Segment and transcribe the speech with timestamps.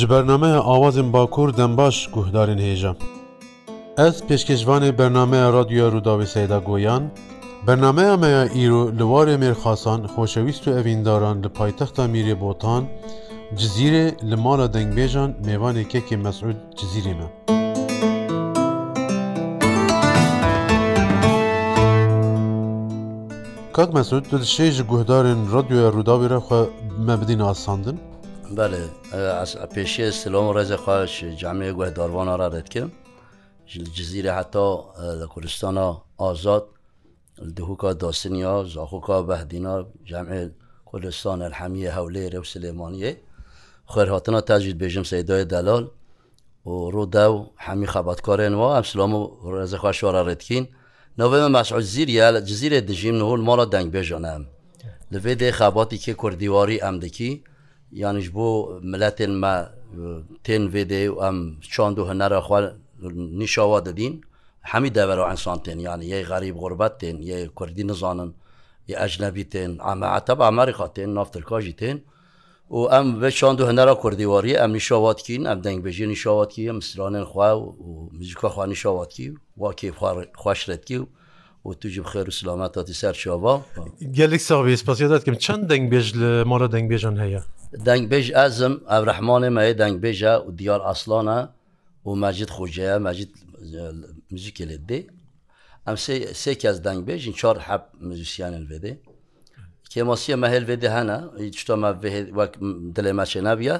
[0.00, 2.94] ji bernameya awazên bakur dembaş guhdarên hêja.
[3.98, 7.02] Ez pêşkeşvanê bernameya radyoya Rûdavê Seyda Goyan,
[7.66, 12.84] bernameya meya îro li warê mêrxasan xoşewîst û evîndaran li paytexta Mîrê Botan,
[13.56, 17.26] cizîrê li mala dengbêjan mêvanê kekê mesûd cizîrê me.
[23.72, 26.60] Kak mesûd tu dişê ji guhdarên radyoya Rûdawê re xwe
[27.06, 28.00] me bidîn asandin,
[28.56, 28.82] بەێ
[29.74, 32.88] پێشێ سلۆم ڕێزەخواش جامێ گوێ داروانە را ڕێتکەم
[33.96, 34.68] جززیرە هەتا
[35.20, 35.86] لە کوردستانە
[36.22, 36.64] ئازاد
[37.56, 39.74] دهوکا داسنیا زاخوکا بەهدینا
[40.10, 40.40] جامێ
[40.88, 43.12] کوردستان هەمیە هەولێرە و سلێمانیە
[43.92, 45.84] خێر هاتنە تاجید بێژم سەدای دەلال
[46.68, 49.22] و ڕوودا و هەمی خەباتکارێن و ئەم سلام و
[49.54, 50.64] ڕێزەخوا شوارە ڕێتکین
[51.20, 54.42] نوێمە مەسعود زیریە لە جززیرە دژیم نهول ماڵە دەنگ بێژانم
[55.12, 57.32] لەێ دێ خەباتی کێ کوردیواری ئەمدەکی
[57.98, 58.46] یانیش بۆ
[58.90, 59.54] ملەتێن مە
[60.46, 61.38] تێن vD و ئەم
[61.72, 62.64] چاند و هەنەرە خوار
[63.40, 64.14] نیشاوا دەدین
[64.70, 68.30] هەمی دەبەرەوە ئەسان تێن یانی یە غەریب غربەت تێن یە کوردی نزانن
[68.90, 71.98] یە ئەجنەبی تێن ئەمەعتەب ئەمەری خاتێن نافترکژی تێن
[72.76, 77.26] و ئەم بە چاند و هەنەرە کوردیواری ئەم نیشاواتکین ئەم دەنگ بەژێ نیشاواتکی ئەم سرانێن
[77.30, 77.64] خوا و
[78.18, 79.88] مزیکەخوانی شاواتکی و واکێ
[80.42, 81.04] خوشتکی و
[81.64, 83.54] بۆ توژی خێر و سلامات تاتی سەر شاوا
[84.16, 87.40] گەلێک ساویس پاسیداتکەم چەند دەنگبێژ لە مۆرە دەنگبێژان هەیە
[87.88, 91.40] دەنگبێژ ئەزم ئەرەحمانێ مەیە دەنگبێژە و دیار ئاسلانە
[92.06, 93.30] و مەجد خۆجەیە مەجد
[94.32, 95.00] موزیکە لێ دێ
[95.86, 95.96] ئەم
[96.42, 98.92] سێ کەس دەنگبێژین چار حەب موزیسیانل بێدێ
[99.92, 101.90] کێماسیە مەهل بێدە هەنا هیچ شتۆمە
[102.38, 102.52] وەک
[102.96, 103.76] دلێ مەچێ نبیە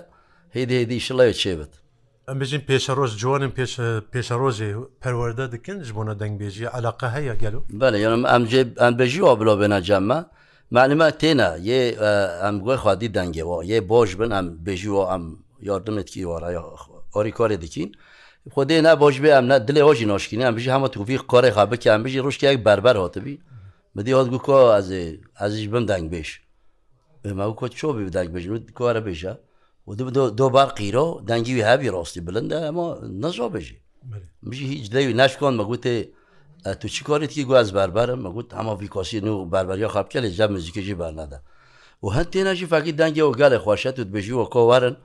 [0.57, 1.73] هێدی هێدی شڵەیە چێبێت
[2.31, 3.53] ئەم بژین پێشە ڕۆژ جوانم
[4.13, 4.69] پێشە ڕۆژێ
[5.03, 8.25] پەروەەردە دکنج بوونە دەنگبێژی علاقە هەیە گەل بەە یانم
[8.83, 10.21] ئەمبێژیەوە بلۆ بێنە جەممە
[10.75, 11.81] معلمە تێنە یێ
[12.45, 15.23] ئەم گوێ خوادی دەنگەوە یێ بۆش بن ئەم بێژیەوە ئەم
[15.69, 16.57] یاردمێتکی وەڕای
[17.15, 17.91] ئۆری کۆرە دکین
[18.55, 21.89] خودێ نا بۆش بێ ئەم نە دلێ ۆژی نۆشکینی ئەم بژی هەمە توفی کۆڕێ خابکە
[21.93, 23.35] ئەم بژی ڕشتێک بەربەر هاتبی
[23.97, 25.03] بدی هات گو کۆ ئازێ
[25.41, 26.31] ئازیش بم دەنگ بێش
[27.27, 28.45] ئەمە کۆ چۆ بدەنگ بژ
[28.79, 29.35] کۆرە بێژە
[29.89, 32.87] دۆبار قیرۆ دەنگیوی هاوی ڕاستی بلندە ئەمە
[33.23, 33.79] نەزۆ بژی
[34.43, 35.95] مژی هیچ دەوی ناشکۆن مەگوتێ
[36.81, 41.39] تو چی کارێتکی گواز باربارم مەگووت ئەمە ڤیکۆسین و بارباریە خاپکە لە جا مزیکەژی بارنادا
[42.03, 44.97] و هەند تێناژی فاکی دەنگەوە گالێ خۆشێت و بژیوە کۆوارن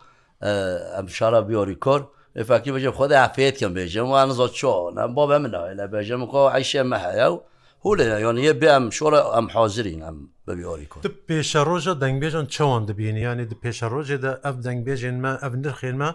[0.95, 2.01] ئەم شارە بیۆریکۆر
[2.49, 6.21] فاکی بەژێ خۆدا عفێت کەم بێژم وان زۆ چۆن ئەم بۆ بە منەوە لە بێژم
[6.33, 7.35] کۆ عیشێ مەهەیە و
[7.85, 13.53] هوولێ یانە بێم شۆرە ئەم حاضرین ئەم بەبیۆری کرد پێشە ڕۆژە دەنگبێژن چاوان دەبینیانی د
[13.63, 16.09] پێشە ڕۆژێدا ئەف دەنگبێژێنمە ئەف نرخێنمە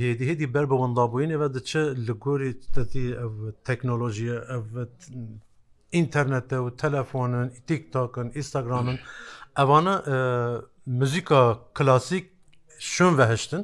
[0.00, 3.06] هێدی هێدی بەر بە وەندابووینەوە دەچە لە گۆری تەتی
[3.66, 4.36] تەکنۆلۆژیە
[5.94, 8.96] ئینتەرنێتە و تەلەفۆنن تیک تاکن ئیساگرامن
[9.58, 9.94] ئەوانە
[11.00, 11.42] مزیکا
[11.76, 12.24] کلاسیک
[12.94, 13.62] شوم بەهشتن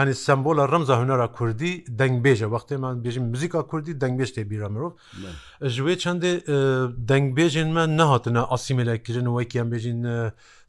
[0.00, 4.92] ینی سمبولە ڕمزە هوەرە کوردی دەنگبێژە وەختێمان بێژین موزیکا کوردی دەنگبێژ تێ بیرە مرۆڤ
[5.74, 6.32] ژێ چندێ
[7.10, 9.98] دەنگبێژین من نەهاتنە ئاسیمێلەکردن وەکیان بێژین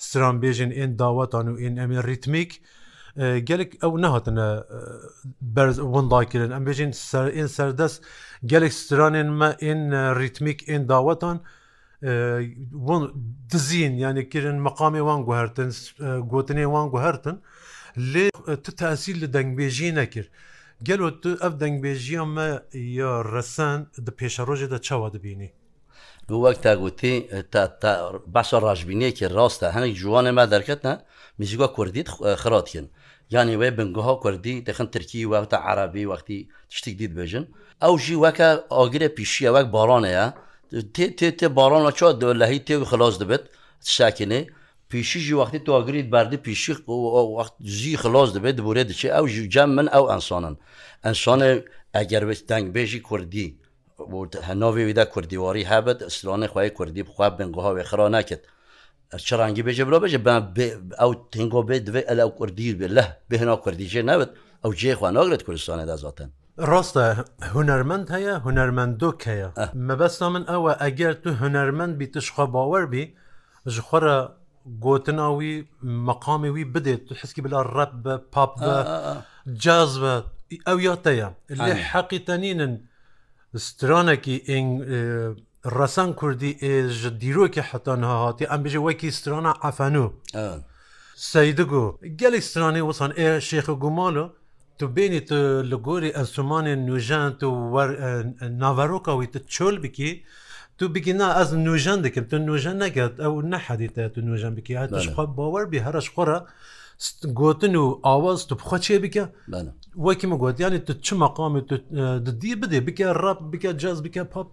[0.09, 2.51] سران بێژین ئێن داواتان و ئێن ئەمێ ریتمیک.
[3.49, 4.47] gelek ew nehatine
[5.55, 7.95] berz windakinin em bêjin serên serdest
[8.51, 9.81] gelek stranên me ên
[10.21, 11.37] ritmik ên dawetan
[13.51, 15.69] dizîn yani kirin meqamê wan guhertin
[16.31, 17.37] gotinê wan guhertin
[17.97, 18.27] لێ
[18.81, 20.29] تاسی لە دەنگبێژی نەکرد
[20.87, 22.49] گەلۆ تو ئەف دەنگبێژیەمە
[22.99, 23.79] یا ڕسەن
[24.17, 25.49] پێشە ڕۆژێدا چاوا دەبینی
[26.43, 27.15] وەک تاگوتی
[28.33, 30.93] باشە ڕژبینەیەکی ڕاستە هەنێک جوانە ما دەرکەتە
[31.39, 32.07] میزیگوە کوردیت
[32.41, 32.85] خراتکن
[33.33, 36.37] یانی وێ بنگها کوردی دەخن ترکی وەختە عرابی وەختی
[36.71, 37.45] تشتێک دیت بێژن
[37.83, 40.25] ئەو ژی وەکە ئاگرە پیشیە وەک باڕانەیە
[40.95, 42.07] تێ تێ بارانە چا
[42.41, 43.43] لەهی تێوی خلاص دەبێت
[43.97, 44.41] شاکنێ
[44.93, 46.73] پیشیژی وقتی تواگریت بردی پیشی
[47.37, 50.55] وقت زی خلاص دەبێت دەبورێ دەچێت ئەو ژوجان من ئەو ئەسانن
[51.05, 51.49] ئەسانە
[51.97, 53.45] ئەگەر دەنگبێژی کوردی
[54.49, 58.43] هەناویدا کوردیواری هەبێت ئەسلانە خی کوردی بخوا بنگوهاوێ خرا نکرد
[59.27, 60.19] چرانگی بێژە بڵ بێژە
[61.01, 64.31] ئەو تنگۆ بێت دوێ ئەلە کوردی بێ لە بهنا کوردیژێ ناوێت
[64.65, 66.29] ئەو جێخوا ناگرێت کوردستانەدا زاتن.
[66.69, 67.05] ڕاستە
[67.51, 69.49] هوەرمەند هەیە هوەرمەندۆک هەیە
[69.87, 73.05] مەبەستا من ئەوە ئەگەر تو هوەرمەند بی تشخوا باوەربی
[73.73, 74.17] ژخۆرە
[74.83, 75.53] گوتناوی
[76.07, 78.51] مەقامی وی بدێت تو حسکی بلا ڕەت بە پاپ
[79.63, 80.13] جاز بە
[80.67, 81.29] ئەو یاتەیە
[81.65, 82.73] لێ حەقیتەنینن
[83.67, 84.35] سترانێکی
[85.77, 90.07] ڕەسەن کوردی ئێژ دیرۆکی حتان هاهاتی ئەم بژێ وەکی سترانە ئەفەنو
[91.31, 91.85] سەیدگو
[92.19, 94.25] گەلێک سترانی وسان ئێ شێخ گومالۆ
[94.77, 95.39] تو بینی تو
[95.71, 97.47] لە گۆری ئەسومانی نوژان تو
[98.61, 100.11] ناڤەرۆکەوی تە چۆل بکی
[100.77, 105.65] تو بگینا ئەس نوژەن دەکرد تو نوژەن نەکرد ئەو نەحەدیتە تو نوژەن بکیاتش خۆ باوەەر
[105.71, 106.39] بی هەرش خۆرە
[107.39, 109.23] گوتن و ئاواز تو بخۆ چێ بکە
[110.05, 111.77] وەکیمە گوتیانی تو چ مەقامی تو
[112.41, 114.47] دی بدێ بکە ڕپ بکە جاز بکە پاپ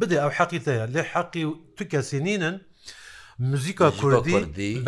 [0.00, 2.56] بدێ ئەو حەقیتەیە لێ حەقی و تو کەسینینن
[3.50, 4.82] موزیکا کوردی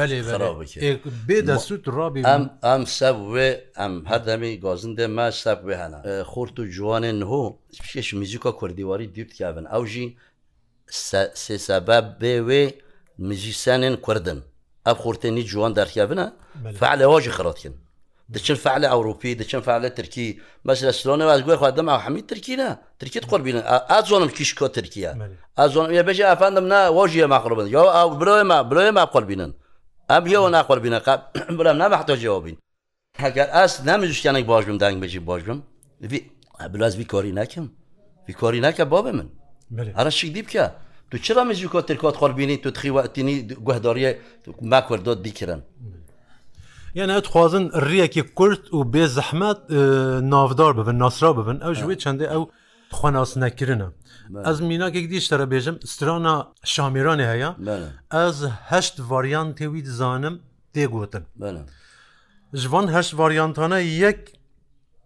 [1.29, 3.49] بێدەسووت ڕابی ئەم ئەم سەب وێ
[3.79, 6.01] ئەم هەردەمی گازندێ مە سەب وێ هەنا
[6.31, 7.43] خورد و جوانێن هۆ
[7.91, 10.07] پێش میزیکا کوردیواری دیوتیاون ئەو ژی
[11.06, 12.64] سێ سەباب بێوێ
[13.29, 14.38] مجیسانێن کوردن
[14.87, 16.26] ئەف خورتێنی جوان دەرخیابنە
[16.81, 17.75] فعل هۆژی خڕاتکن
[18.35, 20.29] دچن فعل ئەوروپی دچن فعلە ترکی
[20.69, 22.69] مەس لە سلۆنەواز گوێ خوادەم ئەو حەمی ترکینە
[23.00, 23.56] ترکیت قۆبین
[23.90, 25.12] ئازۆنم کیشکۆ ترکیە
[25.58, 29.52] ئازۆن بەژێ ئافاندم نا وەژیە ماخڕبن یا ئەو برۆێمە برۆێ ما قۆبینن
[30.11, 30.99] ئەم یەوە ناخۆبینە
[31.58, 32.56] بڵام نامەحتۆجیەوە بین
[33.23, 35.58] هەگەر ئاس نامەجوشتیانێک باشم دانگ بەجی باشم
[36.73, 37.67] بلازبی کۆری ناکەم
[38.26, 39.29] بیکۆری ناکە بۆ بە من
[39.76, 40.65] هەرە شیدی بکە
[41.11, 43.37] تو چرا مژی کۆ ترکات خۆبینی تو تخیوەتینی
[43.67, 44.11] گوهداریە
[44.73, 45.61] ماکردۆت دیکردن.
[47.00, 49.59] یان ئەتخوازن ڕیەکی کورت و بێ زەحمەت
[50.32, 52.43] ناودار ببن ناسرا ببن ئەو ژوێ چندێ ئەو
[52.99, 53.88] خۆناس نەکردە
[54.47, 56.35] ئەس میناکێک دیشتەرە بێژم سترانە
[56.73, 57.50] شامیرانێ هەیە
[58.14, 58.37] ئەس
[58.71, 60.35] هەشت ڤریان تێوی دزانم
[60.75, 61.25] تێگوتن
[62.62, 64.21] ژوان هەشت ڤریانتانە یەک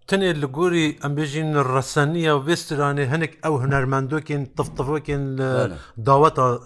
[0.08, 5.24] tenê li gorî em bêjin reseniya vê stranê hinek ew hunermendokên tiftifokên
[6.06, 6.58] daweta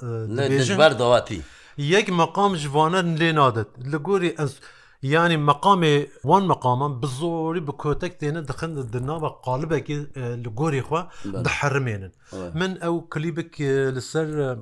[0.81, 1.41] ber dawetî
[1.77, 4.55] yek meqam ji vaner lê nadet li gorî ez
[5.03, 9.97] yani meqamê wan meqaman bi zorî bi kotek têne dixin di nava qalibekî
[10.45, 11.01] li gorî xwe
[11.47, 12.13] diherimênin
[12.61, 13.61] min ew klîbik
[13.97, 14.57] li ser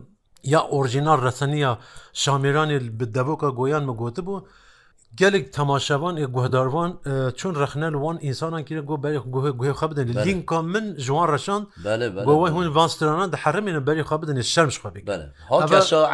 [0.44, 1.79] ya orjinal reseniya
[2.15, 4.44] şamêranê bi devoka goyan me gotibû
[5.16, 6.90] gelek temaşevan ê guhdarvan
[7.37, 11.32] çûn rexnel wan însanan kire got berê guh guhê xe bidin Linka min ji wan
[11.32, 14.88] reşan got hûn vanstranan di herêmînin berê xe bidin şerm xwe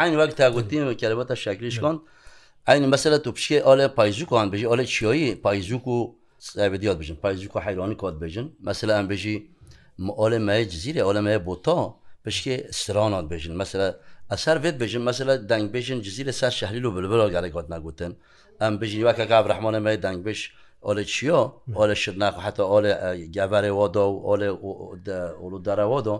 [0.03, 2.03] ein wek te gotî kelebeta şeklîşkan
[2.67, 6.09] Ein mesele tu pişkê ale payzukan bijî ale çiyayî payzuk û
[6.39, 9.51] sevdiyat bijin payzuk heyranî kat bijin mesele em bijî
[10.17, 11.93] ale me cizîre ale me bota
[12.25, 13.95] pişkê stranat bijin mesele
[14.33, 18.15] eser vê bijin mesele dengbêjin cizîre ser şehlî û bilbira gelek hat negotin
[18.61, 20.39] ئەم بژی واکە کا ڕحمانە مە دەنگ بش
[20.85, 21.39] ئۆلە چیۆ
[21.79, 22.91] ئۆلە شرناخ حتا ئۆلە
[23.35, 24.49] گاوارێوەدا و ئۆلە
[25.41, 26.17] ئۆلودارەوەدا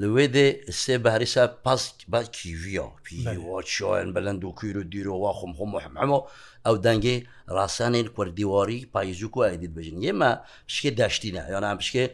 [0.00, 0.46] لەوێ دێ
[0.82, 1.82] سێ بەهریسا پاس
[2.12, 6.18] با کیڤە پیوەچۆن بەلەند و کویر و دیرۆوا خۆم خۆم حمەمە
[6.66, 7.16] ئەو دەنگێ
[7.56, 10.30] ڕاستانێن کوردیواری پایزوک و ئایدیت بژین ئێمە
[10.68, 12.04] پشکێ داشتینە یان پشکێ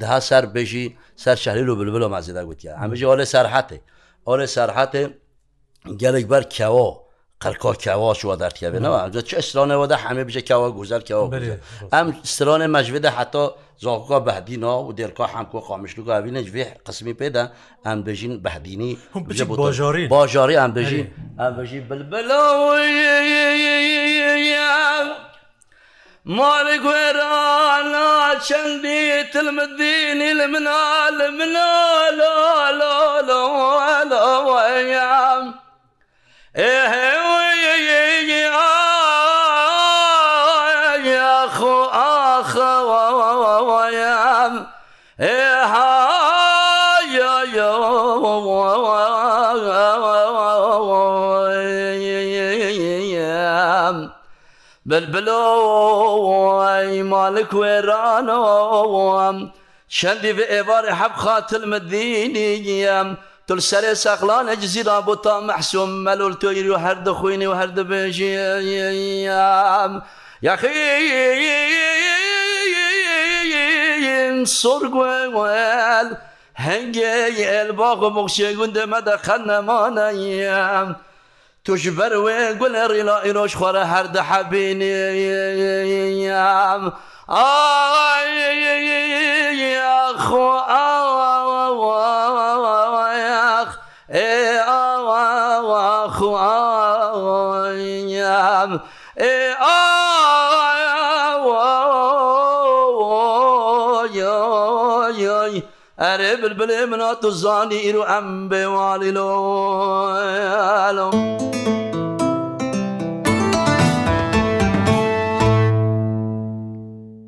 [0.00, 0.86] دها سەر بێژی
[1.24, 3.78] سەر شەهلیل و بلبلۆ مازیدا گوتیە ئەمەژی ئەوە لە سەرحاتێ
[4.26, 5.02] ئەو لە سەرحاتێ
[6.02, 6.90] گەلێک بەر کەەوە
[7.42, 11.26] قەرکۆ کاوا شووە دەرتیابێنەوە چ سرانەوەدا هەمێ بژە کاوە گوزارکەوە
[11.94, 13.44] ئەم سرانە مەژێدا حتا
[13.84, 17.44] زاکە بەدینا و دێرکا هەمکۆ خامشتوگاوینە بێ قسمی پێدا
[17.86, 18.92] ئەم بژین بەدینی
[19.58, 21.06] باژاری باژاری ئەم بژین
[21.40, 22.44] ئەم بژی بلبلا
[26.36, 28.06] ماڵی گوێرانە
[28.46, 32.20] چەندی تلمدینی لە منال منالڵ
[54.88, 55.42] بلبلۆ
[57.10, 59.36] مالک وێرانەوەم
[59.96, 63.08] چەندی بە ئێوارە حەب خاتل مدینی گیەم
[63.46, 68.94] تل سەرێ سەقلانە جزیرا بۆ تا مەحسوم مەلول تۆیری و هەردە خوێنی و هەردە بێژیم
[70.48, 70.86] یاخی
[74.60, 76.08] سرگوێوەل
[76.66, 77.14] هەنگێ
[77.52, 80.88] ئێلباغ و مخشێگوندە مەدە خەنەمانەیم.
[81.64, 84.96] توش بەروێ گولەڕی لا ئیرۆژ خۆرە هەردە حەبینێ
[90.24, 90.50] خۆ
[92.66, 93.70] ئاخ
[94.16, 94.30] ئێ
[94.68, 95.66] ئاوا
[96.16, 98.72] خو ئاام
[99.22, 99.80] ئێ ئا
[106.04, 109.30] ئەرێ بربلێ منات و زانی ئیر و ئەم بێواڵیلۆ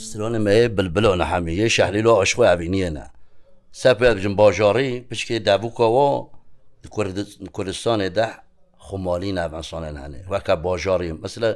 [0.08, 3.06] سرۆنمەیە بلبلۆ نەحەمیە شەهریلۆ ئەشخۆ ئەبینیەنە
[3.80, 6.08] سەپێکژم باژۆڕی پشکێ دابووکەوە
[7.56, 8.28] کوردستانێ دە
[8.86, 11.50] خمالی ناڤەنسانێن هەنێ وەکە باژۆڕی مثلە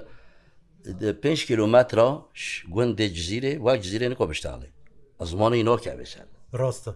[1.23, 2.09] 5 کیلومترا
[2.75, 4.69] گوندێ جزیرێ وە جزیرێن کۆ بشتاڵێ
[5.21, 6.29] ئەزمانی نۆکە بێسەر
[6.61, 6.91] ڕاستە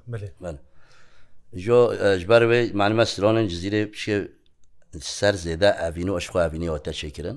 [2.23, 4.17] ژبار وێ معلومە سرۆنن جزیرێ پیشێ
[5.19, 7.37] سەر زێدا ئاوین و ئەشخوا بینیەوە تا چێکردن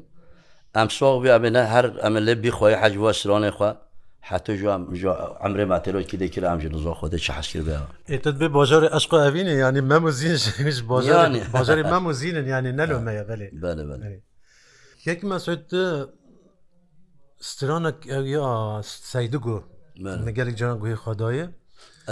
[0.76, 3.72] ئەم سۆ بێنە هەر ئەمە لێ بیخۆی حەجووە سرۆنێ خوا
[4.30, 5.12] حتى جو عم جو
[5.46, 9.18] عمري ما تلو كده كده عم جنوزو خودت شي حشكر بها انت تبي بازار اشقى
[9.28, 13.84] هبيني يعني ما مزين مش بازار يعني بازار ما مزين يعني نلو ما يبالي بله
[13.92, 14.22] بله
[15.08, 15.74] هيك ما سعدت
[17.50, 17.98] سترانك
[18.36, 18.46] يا
[19.14, 19.58] سيدكو
[20.28, 21.46] نقالك جنان قوي خدايه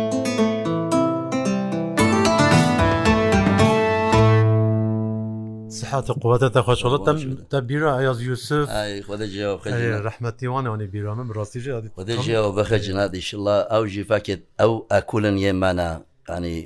[5.90, 7.18] صحت قوتە خۆشڵەتم
[7.50, 8.68] تا بیرە ئاز یوسف
[10.08, 11.60] ڕحمەتیوانانی بیرامە ڕاستی
[11.98, 15.90] خدەژیەوە بەخە جنادیشله ئەو ژیفاکێت ئەو ئەکولن یێمانە
[16.30, 16.58] ینی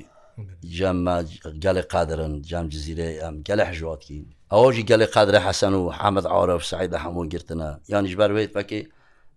[0.78, 1.16] جامما
[1.64, 4.18] گەلێ قادرن جام جززیرە ئەم گەلە حژاتکی
[4.52, 8.80] ئەوژی گەلێ قادرە حەسەن و حامد ئاورە سعیدا هەموو گرتنە یانیش بەروێت بەکە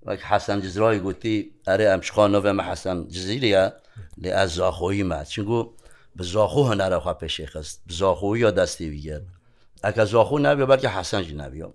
[0.07, 1.37] وەک حەسەن جزرای گوتی
[1.69, 3.63] ئەرێ ئەم شخواۆڤێمە حەسەن جززیریە
[4.23, 5.59] لێ ئە زاخۆیمە چنگو
[6.17, 9.23] بزاخۆ هەنارەخوا پێشێ خست بزاخۆی یا دەستی ویگەر
[9.87, 11.71] ئەکە زۆخۆ نابێ بەرکە حەسەنجی نابیەوە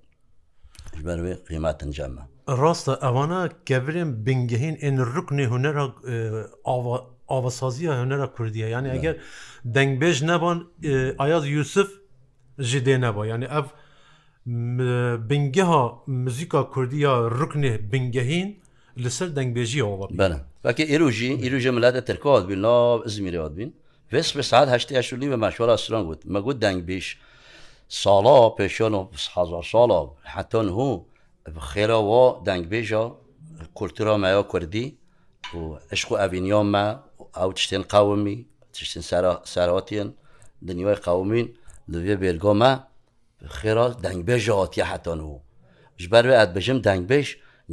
[1.06, 2.22] بەروێ قیماتن جەمە
[2.60, 5.84] ڕاستە ئەوانە کەبرێن بنگهین ئێن ڕکنێ هوەرە
[7.30, 9.14] ئاوەسازیە هوەرە کوردیە یانی ئەگەر
[9.76, 10.58] دەنگبێژ نەبان
[11.20, 11.88] ئاياز یوسف
[12.70, 13.64] ji dê neba yani ev
[15.30, 15.84] bingeha
[16.24, 18.48] muzika Kurdiya ruknê bingehîn
[19.02, 19.80] li ser dengbêjî
[20.64, 23.68] Vekê îro jî îro ji milletê Tirka bin nav İzmîrê bin
[24.12, 27.04] Vê saet heştê eşûlî ve meşwara Suran got me got dengbêj
[28.00, 29.00] ساڵا پێشۆن و
[29.36, 30.00] هزار ساڵە
[30.34, 31.04] حتۆن هوو
[31.68, 33.04] خێرەوە دەنگبێژە
[33.78, 34.86] کولتورا مەوە کوردی
[35.56, 35.58] و
[35.92, 36.86] عشق و ئەڤینیۆمە
[37.38, 38.38] ئەو تشتێن قاومی
[38.74, 39.02] تشتین
[39.52, 40.08] ساراوەتیان
[40.68, 41.46] دنیوای قاومین
[41.92, 42.72] لەێ بێرگۆمە
[43.56, 45.38] خێرا دەنگبێژە هاتی حتۆن هوو
[46.02, 47.26] ji ber wê edbêjim dengbêj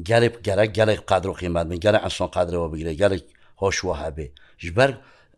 [0.10, 3.24] gelek gerek gelek qadro qîmet min gelek insan qadrewa bigire gelek
[3.62, 4.26] hoş wa hebê
[4.64, 4.92] ji ber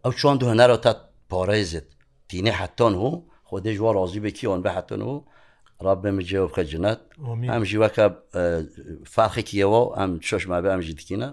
[0.08, 0.92] ew çan du hunera te
[1.32, 1.88] parêzit
[2.30, 3.12] tînê hetan hû
[3.52, 5.22] خۆدەی وا ڕازی بکییان بەحتن و
[5.86, 7.00] ڕابێ مجێەوە بکە جنات
[7.52, 8.06] ئەم ژیوەکە
[9.14, 11.30] فاخێکیەوە ئەم چۆشما بە ئەم ژیتکینە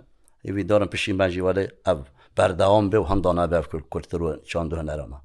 [0.46, 1.98] ئەوی دارم پشین بانجی وەێ ئەف
[2.36, 5.18] بەرداوام بێ و هەمدانا بەف کرد کورتترەوە چاند هەنەرەمە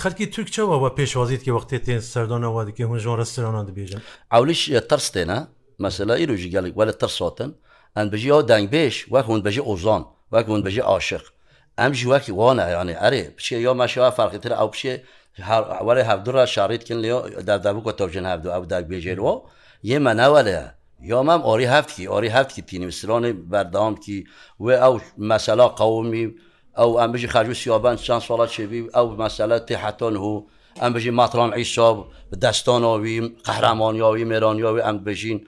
[0.00, 4.00] خەرکی توکچەوە بە پێشوازیت کە وەختێ تێن سەردانەوە دیکە هونژۆن ڕسترانان دەبێژن
[4.32, 5.38] ئەولیش ترسێنە
[5.84, 7.50] مەسەلا ئیرۆژی گەڵێک وەلە ترساتن
[7.96, 11.24] ئەن بژی ئەو دەنگبێش وەکون بەژێ ئۆزان وەکون بەژێ عاشق
[11.80, 14.94] ئەم ژیواکی وانە یانێ ئەرێ پچێ یا ماشەوە فارقیتر ئەو پشێ
[15.48, 17.12] هەوارە هەفتوڕە شارڕیتکن لێ
[17.48, 19.34] دادابووکە تۆژن هەفتو ئەو داگبێژێرەوە
[19.90, 20.66] یێمە ناوەلەیە
[21.12, 24.18] یۆمەم ئۆری هەفتکی ئۆری هەفتکی تینویسرۆنی بەرداوامکی
[24.64, 24.94] وێ ئەو
[25.30, 26.26] مەسەلا قەومی
[26.78, 30.34] ئەو ئەمبژی خەرجو سیابان چند ساڵە چێبی ئەو مەسەلە تێحەتۆن هو
[30.82, 31.96] ئەمبژی ماتران عیساب
[32.44, 35.38] دەستانەوی قەهرامانیاوی مێرانیاوی ئەم بژین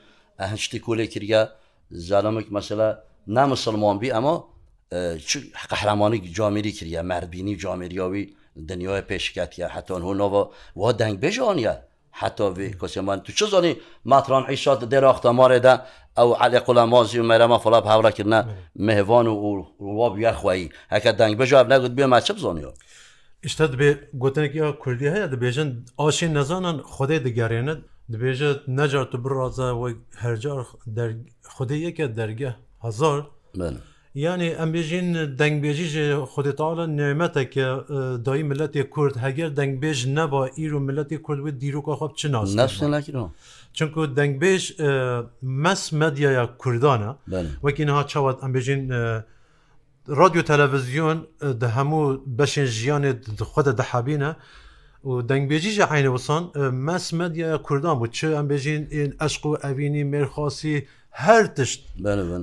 [0.52, 1.40] هەشتی کولێ کردگە
[2.08, 2.88] زارمێک مەسەلە
[3.36, 4.34] نامسلمانبی ئەمە
[5.70, 8.24] قەهرامانی جامیری کردە مەربینی جامیریاوی
[8.70, 10.42] دنیای پێشکاتیا حتۆن هوونەوە
[10.80, 11.72] وا دەنگبێژانە
[12.20, 13.72] حتۆوی کۆسیمان تو چ زۆنی
[14.10, 15.74] ماتران عیشات دێراختا مارێدا
[16.18, 18.40] ئەو علی قلامازی و مەرەمە فڵاب هاوڕکردە
[18.86, 22.74] مهێوان و ڕواب یاخوایی هەکە دەنگبژاب نەگوت بێمە چ بزۆنیەوە.
[23.44, 23.90] ئشتا دەبێ
[24.22, 25.68] گوتنێکی ئەو کوردی هەیە دەبێژن
[26.00, 27.80] ئاشین نەزانان خدای دەگەڕێنێت
[28.12, 30.60] دەبێژێت نەجار تو بڕازە وەک هەرجار
[31.54, 32.52] خدای یەکە دەرگە
[32.84, 33.20] هزار.
[34.14, 37.64] Yani em bêjin dengbêjî ji xudetala nêmeteke
[38.26, 42.48] dayî milletê Kurd heger dengbêj neba îro milletê Kurd wê dîroka xwe çinas
[43.76, 44.62] Çünkü dengbêj
[45.62, 47.10] mes medyaya Kurdana
[47.64, 48.80] wekî niha çawat em bêjin
[50.08, 51.16] radyo televizyon
[51.60, 52.00] di hemû
[52.38, 54.36] beşên jiyanê dixwe de dehebîne
[55.04, 59.72] û dengbêjî ji heyne wisan mes medyaya Kurdan bû çi em bêjin ên eşq û
[59.72, 60.82] evînî mêrxasî
[61.14, 61.80] هەر تشت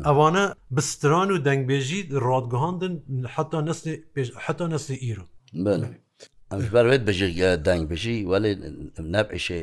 [0.07, 0.43] ئەوانە
[0.75, 2.93] بستران و دەنگبێژی ڕادگەهاندن
[3.35, 3.57] حتا
[4.47, 5.25] حتا نسلی ئیرۆ
[6.51, 7.27] ئەمبەرێت بژێ
[7.67, 8.51] دەنگبژی وەێ
[9.15, 9.61] نەبعشێ.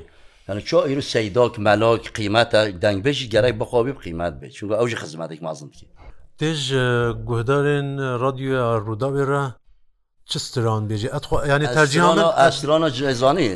[0.68, 5.86] چۆ ئیر سەیدۆک مەلۆک قیمەتە دەنگبێژی گەرەی بخۆبی قیمات بێت چونکە ئەوژ خزمەتێک مازمکی
[6.38, 6.62] تێژ
[7.28, 7.88] گوهدارێن
[8.22, 9.42] رادیۆ ڕووداوێرە
[10.30, 13.50] چ ستران بێژی ئەتخۆ ینی تەرجیانە ئەسترانە جێزانانی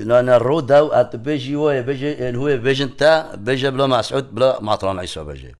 [0.00, 3.12] نانە ڕۆدا و ئاتبێژی وایە بەژێ هوێ بێژن تا
[3.46, 5.52] بێژە بڵە ماسعود بڵە ماتران ئایسا بەژێ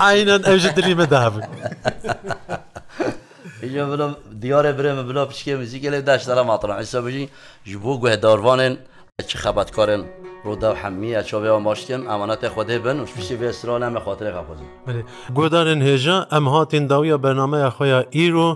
[0.00, 1.44] ئاینەن ئەژە دری بەدابن
[4.42, 7.28] دیارە برێمە بلا پشکێ مزیکە لە داشتەرە ماتران ئایسا بژی
[7.68, 8.74] ji بۆ گوێداروانێن
[9.28, 10.02] چی خەبەتکارن
[10.46, 14.68] ڕۆدا و حەمیە چاوێەوە ماشتێن ئەمانەتە خودێ بن و پشتی بێسرا ئەمە خاطرێ خەپزن
[15.36, 18.48] گۆدارن هێژە ئەم هاتین داویە بەنامەیە خۆیان ئیرۆ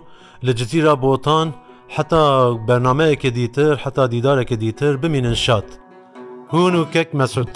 [0.47, 1.49] لە جزیرا بۆتان،
[1.89, 5.65] حتا بەنامەیەکە دیتر حتا دیدارێکە دیتر بمینن شاد
[6.53, 7.51] هون و کەک مەسوود.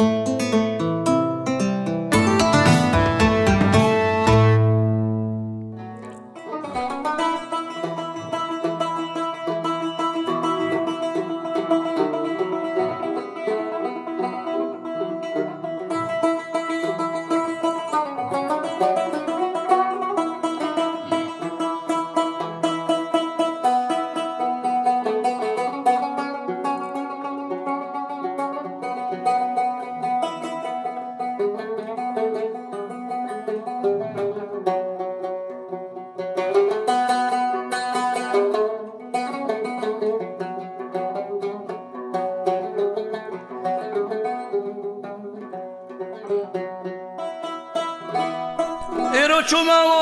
[49.52, 50.01] چوومەوە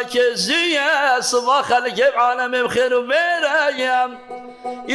[0.01, 0.85] merkeziye
[1.21, 4.11] Sıva halike alemi bxêr vereyem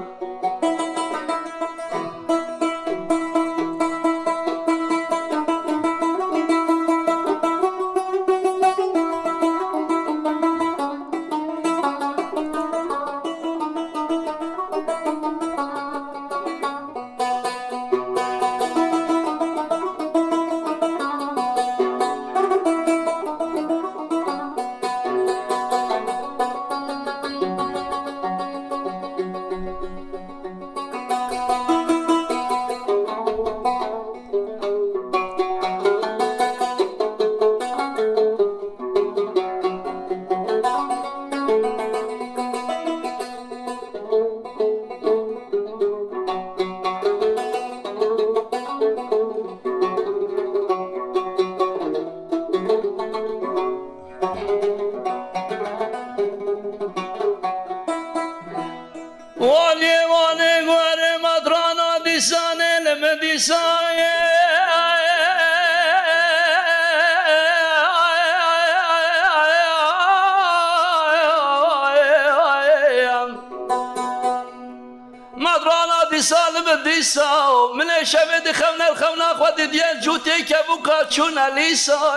[78.13, 82.17] شەوێ دخەونەر خەوناخوا دیدیە جووتێککە بووکە چوونە لیساە.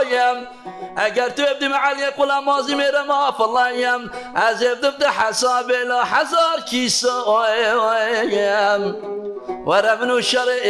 [1.00, 4.02] ئەگەر تو ابن معالیە قوڵا مازی مێرە مافڵایەم
[4.42, 7.16] ئەز دبدە حەسابێ لە حەزار کیسە
[8.36, 8.84] ئۆم
[9.70, 10.62] وەرە من و شەڕێ